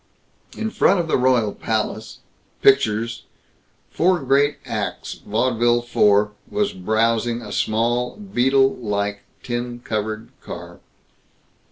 In 0.57 0.71
front 0.71 0.99
of 0.99 1.07
the 1.07 1.15
Royal 1.15 1.53
Palace, 1.53 2.21
Pictures, 2.63 3.25
4 3.91 4.17
Great 4.21 4.57
Acts 4.65 5.13
Vaudeville 5.23 5.83
4, 5.83 6.31
was 6.49 6.73
browsing 6.73 7.43
a 7.43 7.51
small, 7.51 8.15
beetle 8.15 8.77
like, 8.77 9.19
tin 9.43 9.79
covered 9.83 10.29
car. 10.41 10.79